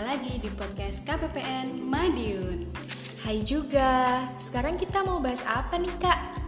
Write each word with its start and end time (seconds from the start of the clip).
Jumpa 0.00 0.16
lagi 0.16 0.40
di 0.40 0.48
podcast 0.56 1.04
KPPN 1.04 1.84
Madiun. 1.84 2.72
Hai 3.20 3.44
juga, 3.44 4.24
sekarang 4.40 4.80
kita 4.80 5.04
mau 5.04 5.20
bahas 5.20 5.44
apa 5.44 5.76
nih 5.76 5.92
kak? 6.00 6.40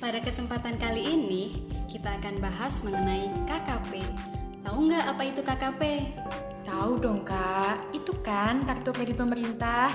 Pada 0.00 0.24
kesempatan 0.24 0.80
kali 0.80 1.12
ini, 1.12 1.68
kita 1.84 2.16
akan 2.16 2.40
bahas 2.40 2.80
mengenai 2.80 3.28
KKP. 3.44 4.00
Tahu 4.64 4.88
nggak 4.88 5.04
apa 5.04 5.20
itu 5.20 5.40
KKP? 5.44 5.82
Tahu 6.64 6.92
dong 6.96 7.28
kak, 7.28 7.92
itu 7.92 8.16
kan 8.24 8.64
kartu 8.64 8.96
kredit 8.96 9.20
pemerintah 9.20 9.92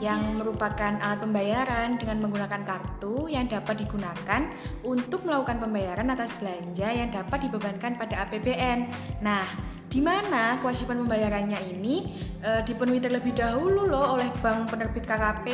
yang 0.00 0.40
merupakan 0.40 0.96
alat 0.96 1.20
pembayaran 1.20 2.00
dengan 2.00 2.24
menggunakan 2.24 2.64
kartu 2.64 3.28
yang 3.28 3.44
dapat 3.46 3.84
digunakan 3.84 4.48
untuk 4.80 5.28
melakukan 5.28 5.60
pembayaran 5.60 6.08
atas 6.08 6.40
belanja 6.40 6.88
yang 6.88 7.12
dapat 7.12 7.46
dibebankan 7.46 8.00
pada 8.00 8.24
APBN. 8.24 8.88
Nah, 9.20 9.44
di 9.90 9.98
mana 9.98 10.54
kewajiban 10.62 11.02
pembayarannya 11.02 11.58
ini 11.66 12.14
e, 12.38 12.62
dipenuhi 12.62 13.02
terlebih 13.02 13.34
dahulu 13.34 13.90
loh 13.90 14.14
oleh 14.14 14.30
bank 14.38 14.70
penerbit 14.70 15.02
KKP. 15.02 15.46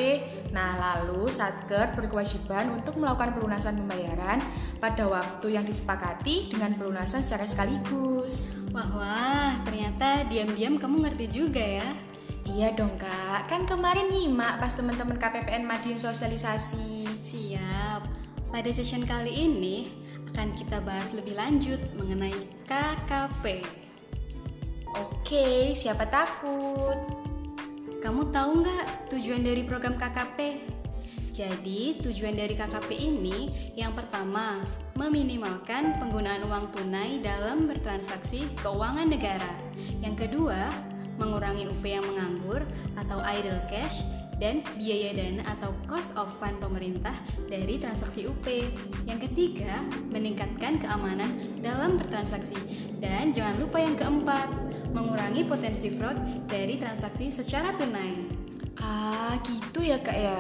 Nah, 0.53 0.77
lalu 0.77 1.33
Satker 1.33 1.97
berkewajiban 1.97 2.69
untuk 2.71 3.01
melakukan 3.01 3.33
pelunasan 3.33 3.81
pembayaran 3.81 4.45
pada 4.77 5.09
waktu 5.09 5.57
yang 5.57 5.65
disepakati 5.65 6.53
dengan 6.53 6.77
pelunasan 6.77 7.25
secara 7.25 7.49
sekaligus. 7.49 8.53
Wah, 8.77 8.89
wah 8.93 9.53
ternyata 9.65 10.29
diam-diam 10.29 10.77
kamu 10.77 11.09
ngerti 11.09 11.27
juga 11.33 11.65
ya. 11.65 11.89
Iya 12.47 12.71
dong 12.79 12.95
kak, 12.95 13.51
kan 13.51 13.67
kemarin 13.67 14.07
nyimak 14.07 14.63
pas 14.63 14.71
teman-teman 14.71 15.19
KPPN 15.19 15.67
Madiun 15.67 15.99
sosialisasi. 15.99 17.19
Siap. 17.19 18.07
Pada 18.55 18.71
session 18.71 19.03
kali 19.03 19.35
ini 19.35 19.91
akan 20.31 20.55
kita 20.55 20.79
bahas 20.87 21.11
lebih 21.11 21.35
lanjut 21.35 21.83
mengenai 21.99 22.39
KKP. 22.71 23.67
Oke, 24.95 25.75
siapa 25.75 26.07
takut? 26.07 26.95
Kamu 27.99 28.31
tahu 28.31 28.63
nggak 28.63 29.11
tujuan 29.11 29.43
dari 29.43 29.67
program 29.67 29.99
KKP? 29.99 30.63
Jadi, 31.35 31.99
tujuan 32.01 32.33
dari 32.33 32.55
KKP 32.55 32.95
ini 32.95 33.39
yang 33.75 33.91
pertama, 33.93 34.63
meminimalkan 34.95 35.99
penggunaan 35.99 36.47
uang 36.47 36.71
tunai 36.71 37.19
dalam 37.21 37.67
bertransaksi 37.67 38.47
keuangan 38.63 39.11
negara. 39.11 39.53
Yang 40.01 40.31
kedua, 40.31 40.73
mengurangi 41.17 41.69
UP 41.69 41.83
yang 41.85 42.05
menganggur 42.05 42.63
atau 42.97 43.21
idle 43.25 43.61
cash 43.69 44.05
dan 44.37 44.61
biaya 44.77 45.17
dana 45.17 45.43
atau 45.57 45.73
cost 45.89 46.13
of 46.21 46.29
fund 46.29 46.61
pemerintah 46.61 47.17
dari 47.49 47.81
transaksi 47.81 48.29
UP. 48.29 48.45
Yang 49.09 49.33
ketiga, 49.33 49.81
meningkatkan 50.13 50.77
keamanan 50.77 51.61
dalam 51.65 51.97
bertransaksi. 51.97 52.57
Dan 53.01 53.33
jangan 53.33 53.57
lupa 53.57 53.81
yang 53.81 53.97
keempat, 53.97 54.49
mengurangi 54.93 55.45
potensi 55.49 55.89
fraud 55.89 56.17
dari 56.49 56.77
transaksi 56.77 57.33
secara 57.33 57.73
tunai. 57.77 58.29
Ah, 58.81 59.41
gitu 59.41 59.81
ya 59.81 59.97
kak 60.05 60.17
ya. 60.17 60.37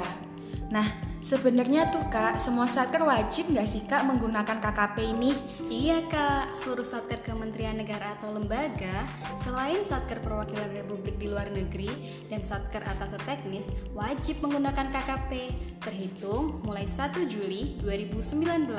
Nah, 0.68 0.84
sebenarnya 1.26 1.90
tuh 1.90 2.06
kak, 2.06 2.38
semua 2.38 2.70
satker 2.70 3.02
wajib 3.02 3.50
nggak 3.50 3.66
sih 3.66 3.82
kak 3.82 4.06
menggunakan 4.06 4.62
KKP 4.62 4.96
ini? 5.10 5.34
Iya 5.66 6.06
kak, 6.06 6.54
seluruh 6.54 6.86
satker 6.86 7.18
kementerian 7.26 7.74
negara 7.74 8.14
atau 8.14 8.30
lembaga, 8.30 9.10
selain 9.34 9.82
satker 9.82 10.22
perwakilan 10.22 10.70
republik 10.70 11.18
di 11.18 11.26
luar 11.26 11.50
negeri 11.50 11.90
dan 12.30 12.46
satker 12.46 12.86
atas 12.86 13.18
teknis, 13.26 13.74
wajib 13.90 14.38
menggunakan 14.38 14.86
KKP, 14.94 15.50
terhitung 15.82 16.62
mulai 16.62 16.86
1 16.86 17.26
Juli 17.26 17.82
2019. 17.82 18.70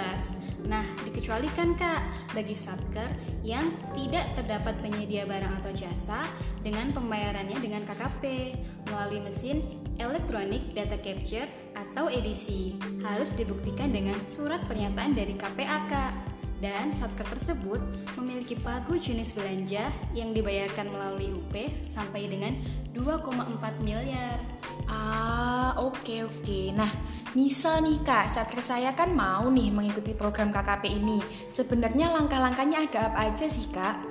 Nah, 0.72 0.88
dikecualikan 1.04 1.76
kak, 1.76 2.32
bagi 2.32 2.56
satker 2.56 3.12
yang 3.44 3.76
tidak 3.92 4.24
terdapat 4.40 4.80
penyedia 4.80 5.28
barang 5.28 5.52
atau 5.64 5.72
jasa 5.76 6.24
dengan 6.64 6.96
pembayarannya 6.96 7.60
dengan 7.60 7.84
KKP 7.84 8.56
melalui 8.88 9.20
mesin 9.20 9.84
elektronik 9.98 10.72
data 10.72 10.96
capture 11.02 11.50
atau 11.98 12.14
edisi 12.14 12.78
harus 13.02 13.34
dibuktikan 13.34 13.90
dengan 13.90 14.14
surat 14.30 14.62
pernyataan 14.70 15.18
dari 15.18 15.34
KPAK 15.34 16.14
dan 16.62 16.94
satker 16.94 17.26
tersebut 17.26 17.82
memiliki 18.22 18.54
pagu 18.62 19.02
jenis 19.02 19.34
belanja 19.34 19.90
yang 20.14 20.30
dibayarkan 20.30 20.94
melalui 20.94 21.34
UP 21.34 21.58
sampai 21.82 22.30
dengan 22.30 22.54
2,4 22.94 23.82
miliar. 23.82 24.38
Ah, 24.86 25.74
oke 25.82 25.98
okay, 26.06 26.20
oke. 26.22 26.38
Okay. 26.46 26.70
Nah, 26.70 26.90
misal 27.34 27.82
nih 27.82 27.98
Kak, 28.06 28.30
satker 28.30 28.62
saya 28.62 28.94
kan 28.94 29.18
mau 29.18 29.50
nih 29.50 29.74
mengikuti 29.74 30.14
program 30.14 30.54
KKP 30.54 31.02
ini. 31.02 31.18
Sebenarnya 31.50 32.14
langkah-langkahnya 32.14 32.94
ada 32.94 33.10
apa 33.10 33.34
aja 33.34 33.50
sih 33.50 33.74
Kak? 33.74 34.07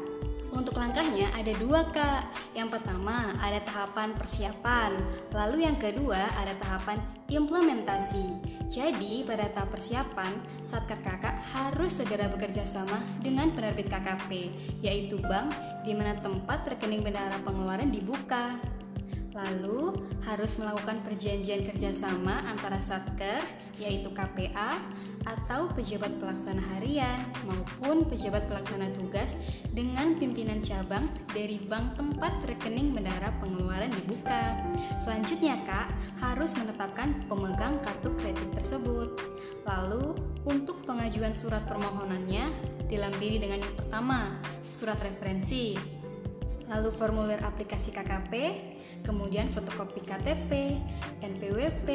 Untuk 0.56 0.80
langkahnya 0.80 1.28
ada 1.36 1.52
dua 1.60 1.84
kak. 1.92 2.32
Yang 2.56 2.80
pertama 2.80 3.36
ada 3.44 3.60
tahapan 3.60 4.16
persiapan. 4.16 4.96
Lalu 5.36 5.68
yang 5.68 5.76
kedua 5.76 6.32
ada 6.32 6.56
tahapan 6.56 6.96
implementasi. 7.28 8.56
Jadi 8.64 9.22
pada 9.28 9.52
tahap 9.52 9.76
persiapan 9.76 10.32
Satker 10.64 10.98
kakak 11.04 11.44
harus 11.52 12.00
segera 12.00 12.26
bekerja 12.32 12.64
sama 12.64 12.98
dengan 13.22 13.52
penerbit 13.54 13.86
KKP 13.86 14.50
Yaitu 14.82 15.22
bank 15.22 15.54
di 15.86 15.94
mana 15.94 16.18
tempat 16.18 16.66
rekening 16.66 17.04
bendahara 17.04 17.38
pengeluaran 17.46 17.92
dibuka 17.94 18.58
Lalu 19.36 19.92
harus 20.24 20.56
melakukan 20.56 21.04
perjanjian 21.04 21.60
kerjasama 21.60 22.40
antara 22.48 22.80
satker, 22.80 23.44
yaitu 23.76 24.08
KPA, 24.16 24.80
atau 25.26 25.66
pejabat 25.74 26.22
pelaksana 26.22 26.62
harian 26.74 27.18
maupun 27.44 28.06
pejabat 28.06 28.46
pelaksana 28.46 28.94
tugas 28.94 29.36
dengan 29.74 30.14
pimpinan 30.16 30.62
cabang 30.62 31.04
dari 31.34 31.58
bank 31.66 31.98
tempat 31.98 32.32
rekening 32.46 32.94
bendara 32.94 33.34
pengeluaran 33.42 33.90
dibuka. 33.90 34.54
Selanjutnya, 35.02 35.58
Kak, 35.66 35.90
harus 36.22 36.54
menetapkan 36.54 37.26
pemegang 37.26 37.82
kartu 37.82 38.14
kredit 38.16 38.48
tersebut. 38.54 39.18
Lalu, 39.66 40.14
untuk 40.46 40.86
pengajuan 40.86 41.34
surat 41.34 41.66
permohonannya 41.66 42.46
dilampiri 42.86 43.42
dengan 43.42 43.66
yang 43.66 43.74
pertama, 43.74 44.38
surat 44.70 44.96
referensi, 45.02 45.74
lalu 46.66 46.90
formulir 46.90 47.38
aplikasi 47.42 47.94
KKP, 47.94 48.32
kemudian 49.06 49.46
fotokopi 49.50 50.02
KTP, 50.02 50.82
NPWP, 51.22 51.88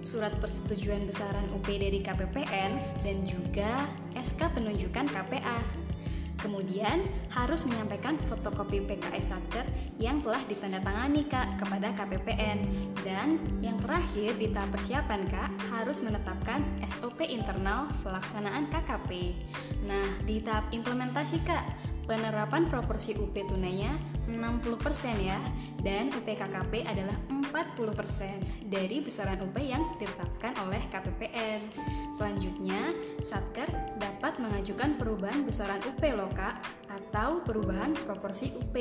surat 0.00 0.32
persetujuan 0.40 1.04
besaran 1.04 1.44
UP 1.52 1.68
dari 1.68 2.00
KPPN, 2.00 2.80
dan 3.04 3.16
juga 3.28 3.84
SK 4.16 4.56
penunjukan 4.56 5.08
KPA. 5.12 5.86
Kemudian 6.36 7.00
harus 7.32 7.64
menyampaikan 7.64 8.20
fotokopi 8.28 8.84
PKS 8.84 9.32
Satker 9.32 9.64
yang 9.96 10.20
telah 10.20 10.38
ditandatangani 10.44 11.24
Kak 11.32 11.56
kepada 11.56 11.96
KPPN 11.96 12.58
dan 13.00 13.40
yang 13.64 13.80
terakhir 13.80 14.36
di 14.36 14.52
tahap 14.52 14.76
persiapan 14.76 15.24
Kak 15.32 15.50
harus 15.72 16.04
menetapkan 16.04 16.60
SOP 16.92 17.24
internal 17.24 17.88
pelaksanaan 18.04 18.68
KKP. 18.68 19.32
Nah, 19.88 20.06
di 20.28 20.44
tahap 20.44 20.68
implementasi 20.76 21.40
Kak 21.48 21.64
penerapan 22.06 22.70
proporsi 22.70 23.12
UP 23.18 23.34
tunainya 23.34 23.98
60% 24.30 25.22
ya 25.22 25.38
dan 25.82 26.10
UPKKP 26.10 26.82
adalah 26.86 27.14
40% 27.30 28.66
dari 28.66 28.98
besaran 29.02 29.38
UP 29.42 29.54
yang 29.58 29.82
ditetapkan 29.98 30.54
oleh 30.66 30.82
KPPN. 30.90 31.60
Selanjutnya, 32.14 32.90
Satker 33.22 33.70
dapat 33.98 34.38
mengajukan 34.42 34.98
perubahan 34.98 35.46
besaran 35.46 35.82
UP 35.86 36.02
loka 36.14 36.58
atau 36.90 37.42
perubahan 37.46 37.94
proporsi 38.06 38.50
UP. 38.58 38.74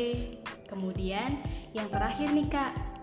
Kemudian, 0.66 1.38
yang 1.78 1.86
terakhir 1.90 2.34
nih 2.34 2.50
Kak, 2.50 2.95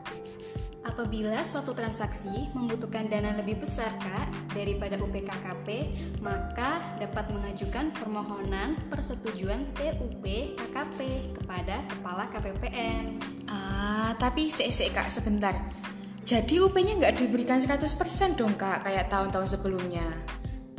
Apabila 0.82 1.46
suatu 1.46 1.70
transaksi 1.79 2.50
membutuhkan 2.58 3.06
dana 3.06 3.38
lebih 3.38 3.62
besar 3.62 3.87
Kak 4.02 4.50
daripada 4.50 4.99
UPKKP, 4.99 5.94
maka 6.19 6.82
dapat 6.99 7.31
mengajukan 7.31 7.94
permohonan 7.94 8.75
persetujuan 8.90 9.62
TUP 9.79 10.26
KKP 10.58 10.99
kepada 11.38 11.87
Kepala 11.87 12.26
KPPN. 12.34 13.23
Ah, 13.46 14.11
tapi 14.19 14.50
sek 14.50 14.90
Kak 14.90 15.06
sebentar. 15.06 15.55
Jadi 16.26 16.58
UP-nya 16.58 16.99
nggak 16.99 17.14
diberikan 17.19 17.62
100% 17.62 18.34
dong 18.34 18.58
Kak, 18.58 18.82
kayak 18.82 19.06
tahun-tahun 19.06 19.55
sebelumnya. 19.55 20.06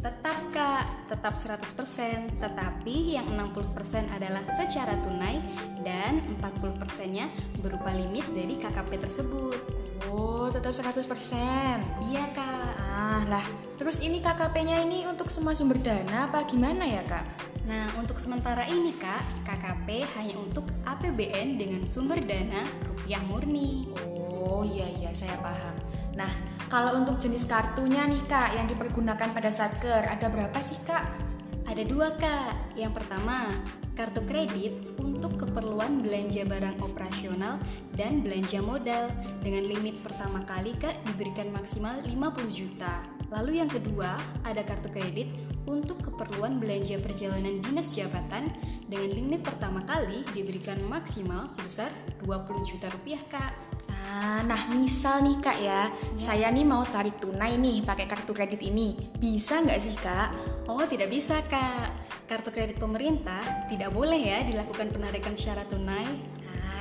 Tetap 0.04 0.40
Kak, 0.52 1.08
tetap 1.08 1.40
100%, 1.40 2.44
tetapi 2.44 3.16
yang 3.16 3.28
60% 3.40 4.12
adalah 4.12 4.44
secara 4.52 5.00
tunai 5.00 5.40
dan 5.80 6.20
40%-nya 6.44 7.32
berupa 7.64 7.88
limit 7.96 8.28
dari 8.36 8.60
KKP 8.60 9.00
tersebut. 9.00 9.83
Oh, 10.12 10.52
tetap 10.52 10.76
100%. 10.76 11.80
Iya, 12.12 12.28
Kak. 12.36 12.74
Ah, 12.92 13.22
lah. 13.30 13.46
Terus 13.80 14.04
ini 14.04 14.20
KKP-nya 14.20 14.84
ini 14.84 15.08
untuk 15.08 15.32
semua 15.32 15.56
sumber 15.56 15.80
dana 15.80 16.28
apa 16.28 16.44
gimana 16.44 16.84
ya, 16.84 17.04
Kak? 17.08 17.26
Nah, 17.64 17.88
untuk 17.96 18.20
sementara 18.20 18.68
ini, 18.68 18.92
Kak, 19.00 19.48
KKP 19.48 20.04
hanya 20.20 20.36
untuk 20.36 20.68
APBN 20.84 21.56
dengan 21.56 21.88
sumber 21.88 22.20
dana 22.20 22.68
rupiah 22.84 23.24
murni. 23.24 23.88
Oh, 24.36 24.68
iya 24.68 24.88
iya, 25.00 25.16
saya 25.16 25.40
paham. 25.40 25.76
Nah, 26.20 26.30
kalau 26.68 27.00
untuk 27.00 27.16
jenis 27.24 27.48
kartunya 27.48 28.04
nih, 28.04 28.28
Kak, 28.28 28.60
yang 28.60 28.68
dipergunakan 28.68 29.32
pada 29.32 29.50
Satker, 29.50 30.04
ada 30.04 30.28
berapa 30.28 30.60
sih, 30.60 30.78
Kak? 30.84 31.33
Ada 31.74 31.90
dua 31.90 32.14
kak. 32.22 32.78
Yang 32.78 33.02
pertama, 33.02 33.50
kartu 33.98 34.22
kredit 34.30 34.94
untuk 35.02 35.42
keperluan 35.42 36.06
belanja 36.06 36.46
barang 36.46 36.78
operasional 36.86 37.58
dan 37.98 38.22
belanja 38.22 38.62
modal 38.62 39.10
dengan 39.42 39.66
limit 39.66 39.98
pertama 40.06 40.46
kali 40.46 40.78
kak 40.78 40.94
diberikan 41.10 41.50
maksimal 41.50 41.98
50 42.06 42.14
juta. 42.54 43.02
Lalu 43.34 43.58
yang 43.58 43.74
kedua, 43.74 44.22
ada 44.46 44.62
kartu 44.62 44.94
kredit 44.94 45.34
untuk 45.66 45.98
keperluan 46.06 46.62
belanja 46.62 47.02
perjalanan 47.02 47.58
dinas 47.66 47.98
jabatan 47.98 48.54
dengan 48.86 49.10
limit 49.10 49.42
pertama 49.42 49.82
kali 49.82 50.22
diberikan 50.38 50.78
maksimal 50.86 51.50
sebesar 51.50 51.90
20 52.22 52.70
juta 52.70 52.94
rupiah 52.94 53.26
kak. 53.34 53.73
Ah, 54.04 54.44
nah 54.44 54.60
misal 54.68 55.24
nih 55.24 55.40
kak 55.40 55.58
ya, 55.64 55.88
saya 56.20 56.52
nih 56.52 56.68
mau 56.68 56.84
tarik 56.84 57.24
tunai 57.24 57.56
nih 57.56 57.82
pakai 57.88 58.06
kartu 58.06 58.36
kredit 58.36 58.60
ini, 58.60 59.00
bisa 59.16 59.64
nggak 59.64 59.80
sih 59.80 59.96
kak? 59.96 60.54
Oh, 60.64 60.84
tidak 60.88 61.12
bisa, 61.12 61.44
Kak. 61.52 61.92
Kartu 62.24 62.56
kredit 62.56 62.80
pemerintah 62.80 63.68
tidak 63.68 63.92
boleh 63.92 64.16
ya 64.16 64.40
dilakukan 64.48 64.96
penarikan 64.96 65.36
secara 65.36 65.68
tunai. 65.68 66.08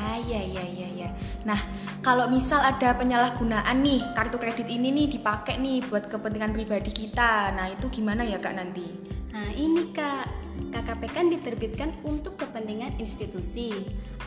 Ah, 0.02 0.18
iya 0.18 0.38
iya 0.38 0.64
iya 0.66 0.88
iya. 0.88 1.08
Nah, 1.42 1.58
kalau 1.98 2.30
misal 2.30 2.62
ada 2.62 2.94
penyalahgunaan 2.94 3.82
nih 3.82 4.02
kartu 4.14 4.38
kredit 4.38 4.70
ini 4.70 4.94
nih 4.94 5.06
dipakai 5.18 5.58
nih 5.58 5.82
buat 5.90 6.06
kepentingan 6.06 6.54
pribadi 6.54 6.94
kita, 6.94 7.50
nah 7.54 7.66
itu 7.66 7.90
gimana 7.90 8.22
ya 8.22 8.38
kak 8.38 8.54
nanti? 8.54 8.86
Nah, 9.32 9.48
ini 9.56 9.90
Kak, 9.96 10.41
KKP 10.72 11.02
kan 11.12 11.26
diterbitkan 11.28 11.90
untuk 12.04 12.40
kepentingan 12.40 12.96
institusi. 12.96 13.72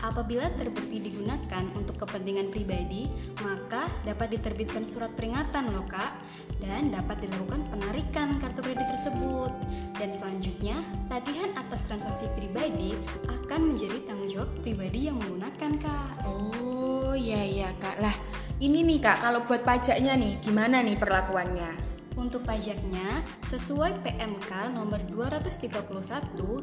Apabila 0.04 0.50
terbukti 0.54 1.00
digunakan 1.00 1.64
untuk 1.74 1.98
kepentingan 2.02 2.52
pribadi, 2.52 3.10
maka 3.42 3.90
dapat 4.04 4.38
diterbitkan 4.38 4.84
surat 4.84 5.10
peringatan 5.16 5.72
loh 5.72 5.86
Kak 5.88 6.20
dan 6.62 6.88
dapat 6.94 7.24
dilakukan 7.24 7.66
penarikan 7.72 8.38
kartu 8.38 8.60
kredit 8.62 8.86
tersebut. 8.94 9.52
Dan 9.96 10.12
selanjutnya, 10.12 10.84
tagihan 11.08 11.56
atas 11.56 11.88
transaksi 11.88 12.28
pribadi 12.36 12.92
akan 13.26 13.74
menjadi 13.74 13.98
tanggung 14.04 14.28
jawab 14.28 14.50
pribadi 14.60 15.08
yang 15.08 15.16
menggunakan 15.18 15.72
Kak. 15.80 16.10
Oh 16.28 17.14
iya 17.16 17.42
iya 17.42 17.68
kak. 17.80 17.96
Lah 18.00 18.14
ini 18.60 18.84
nih 18.84 19.00
kak, 19.00 19.24
kalau 19.24 19.40
buat 19.44 19.64
pajaknya 19.64 20.14
nih 20.16 20.40
gimana 20.44 20.84
nih 20.84 20.96
perlakuannya? 21.00 21.85
Untuk 22.16 22.48
pajaknya, 22.48 23.20
sesuai 23.44 24.00
PMK 24.00 24.72
nomor 24.72 25.04
231 25.04 25.84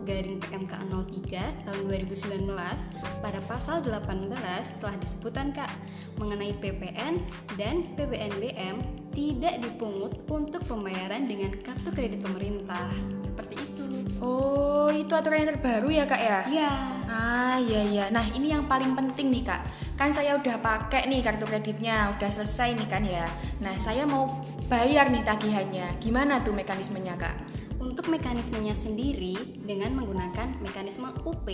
garing 0.02 0.42
PMK 0.42 0.74
03 0.90 1.70
tahun 1.70 1.82
2019 1.86 2.50
pada 3.22 3.40
pasal 3.46 3.86
18 3.86 4.34
telah 4.82 4.98
disebutkan 4.98 5.54
Kak 5.54 5.70
mengenai 6.18 6.58
PPN 6.58 7.22
dan 7.54 7.86
PPNBM 7.94 8.82
tidak 9.14 9.62
dipungut 9.62 10.26
untuk 10.26 10.66
pembayaran 10.66 11.30
dengan 11.30 11.54
kartu 11.62 11.94
kredit 11.94 12.26
pemerintah. 12.26 12.90
Seperti 13.22 13.56
itu. 13.62 13.86
Oh 14.26 14.90
itu 14.90 15.14
aturan 15.14 15.46
yang 15.46 15.54
terbaru 15.54 15.90
ya 15.94 16.06
kak 16.10 16.22
ya? 16.22 16.40
Ya. 16.50 16.74
Ah 17.14 17.62
iya 17.62 17.82
iya. 17.86 18.06
Nah 18.10 18.26
ini 18.34 18.50
yang 18.50 18.66
paling 18.66 18.98
penting 18.98 19.30
nih 19.30 19.46
kak. 19.46 19.62
Kan 19.94 20.10
saya 20.10 20.34
udah 20.34 20.58
pakai 20.58 21.06
nih 21.06 21.22
kartu 21.22 21.46
kreditnya, 21.46 22.10
udah 22.18 22.30
selesai 22.34 22.74
nih 22.74 22.90
kan 22.90 23.06
ya. 23.06 23.30
Nah 23.62 23.78
saya 23.78 24.10
mau 24.10 24.42
bayar 24.66 25.14
nih 25.14 25.22
tagihannya. 25.22 26.02
Gimana 26.02 26.42
tuh 26.42 26.58
mekanismenya 26.58 27.14
kak? 27.22 27.38
Untuk 27.78 28.08
mekanismenya 28.08 28.74
sendiri 28.74 29.60
dengan 29.68 29.94
menggunakan 29.94 30.56
mekanisme 30.64 31.14
UP 31.28 31.46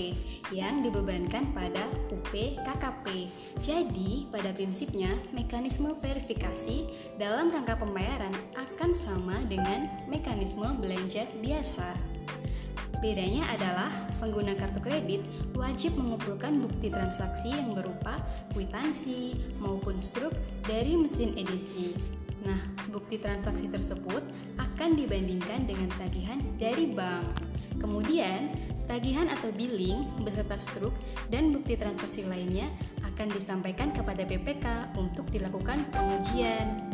yang 0.53 0.85
dibebankan 0.85 1.51
pada 1.57 1.83
UP 2.13 2.31
KKP. 2.63 3.27
Jadi, 3.57 4.29
pada 4.29 4.53
prinsipnya 4.53 5.09
mekanisme 5.33 5.89
verifikasi 5.97 6.85
dalam 7.17 7.49
rangka 7.49 7.81
pembayaran 7.81 8.31
akan 8.53 8.93
sama 8.93 9.41
dengan 9.49 9.89
mekanisme 10.05 10.69
belanja 10.77 11.25
biasa. 11.41 12.18
Bedanya 12.99 13.47
adalah 13.55 13.87
pengguna 14.19 14.59
kartu 14.59 14.83
kredit 14.83 15.23
wajib 15.55 15.95
mengumpulkan 15.95 16.59
bukti 16.59 16.91
transaksi 16.91 17.55
yang 17.55 17.71
berupa 17.71 18.19
kwitansi 18.51 19.39
maupun 19.63 20.03
struk 20.03 20.35
dari 20.67 20.99
mesin 20.99 21.31
edisi. 21.39 21.95
Nah, 22.43 22.59
bukti 22.91 23.15
transaksi 23.15 23.71
tersebut 23.71 24.19
akan 24.59 24.99
dibandingkan 24.99 25.63
dengan 25.63 25.87
tagihan 25.95 26.43
dari 26.59 26.91
bank. 26.91 27.39
Kemudian, 27.79 28.51
tagihan 28.83 29.31
atau 29.31 29.47
billing 29.55 30.03
beserta 30.27 30.59
struk 30.59 30.95
dan 31.31 31.55
bukti 31.55 31.79
transaksi 31.79 32.27
lainnya 32.27 32.67
akan 33.15 33.31
disampaikan 33.31 33.95
kepada 33.95 34.27
BPK 34.27 34.95
untuk 34.99 35.27
dilakukan 35.31 35.87
pengujian. 35.95 36.88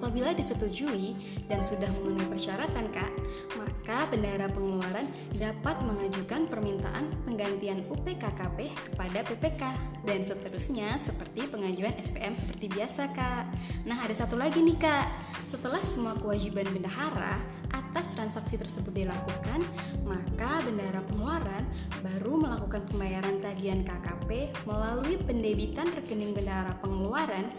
Apabila 0.00 0.32
disetujui 0.32 1.12
dan 1.44 1.60
sudah 1.60 1.84
memenuhi 2.00 2.24
persyaratan 2.32 2.88
Kak, 2.88 3.12
maka 3.60 4.08
bendahara 4.08 4.48
pengeluaran 4.48 5.04
dapat 5.36 5.76
mengajukan 5.84 6.48
permintaan 6.48 7.12
penggantian 7.28 7.84
UPKKP 7.84 8.72
kepada 8.72 9.20
PPK 9.28 9.62
dan 10.08 10.24
seterusnya 10.24 10.96
seperti 10.96 11.44
pengajuan 11.52 11.92
SPM 12.00 12.32
seperti 12.32 12.72
biasa 12.72 13.12
Kak. 13.12 13.44
Nah 13.84 14.00
ada 14.00 14.16
satu 14.16 14.40
lagi 14.40 14.64
nih 14.64 14.80
Kak, 14.80 15.06
setelah 15.44 15.84
semua 15.84 16.16
kewajiban 16.16 16.64
bendahara 16.72 17.36
atas 17.68 18.16
transaksi 18.16 18.56
tersebut 18.56 19.04
dilakukan, 19.04 19.60
maka 20.08 20.64
bendahara 20.64 21.04
pengeluaran 21.10 21.64
baru 22.00 22.40
melakukan 22.40 22.86
pembayaran 22.88 23.42
tagihan 23.42 23.82
KKP 23.84 24.54
melalui 24.64 25.18
pendebitan 25.22 25.90
rekening 25.92 26.32
bendahara 26.32 26.72
pengeluaran 26.80 27.50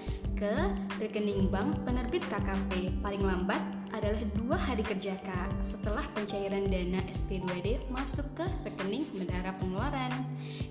ke 0.41 0.57
rekening 0.97 1.53
bank 1.53 1.85
penerbit 1.85 2.25
KKP 2.25 2.97
paling 3.05 3.21
lambat 3.21 3.61
adalah 3.93 4.17
dua 4.33 4.57
hari 4.57 4.81
kerja 4.81 5.13
kak 5.21 5.53
setelah 5.61 6.01
pencairan 6.17 6.65
dana 6.65 6.97
SP2D 7.13 7.85
masuk 7.93 8.25
ke 8.33 8.45
rekening 8.65 9.05
bendahara 9.13 9.53
pengeluaran. 9.61 10.09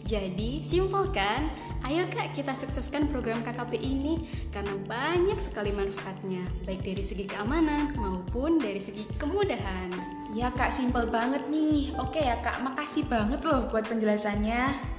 Jadi 0.02 0.66
simpel 0.66 1.06
kan? 1.14 1.54
Ayo 1.86 2.10
kak 2.10 2.34
kita 2.34 2.50
sukseskan 2.58 3.06
program 3.14 3.46
KKP 3.46 3.78
ini 3.78 4.26
karena 4.50 4.74
banyak 4.90 5.38
sekali 5.38 5.70
manfaatnya 5.70 6.50
baik 6.66 6.82
dari 6.82 7.06
segi 7.06 7.30
keamanan 7.30 7.94
maupun 7.94 8.58
dari 8.58 8.82
segi 8.82 9.06
kemudahan. 9.22 9.94
Ya 10.34 10.50
kak, 10.50 10.74
simpel 10.74 11.06
banget 11.06 11.46
nih. 11.46 11.94
Oke 12.02 12.18
ya 12.18 12.42
kak, 12.42 12.58
makasih 12.66 13.06
banget 13.06 13.46
loh 13.46 13.70
buat 13.70 13.86
penjelasannya. 13.86 14.98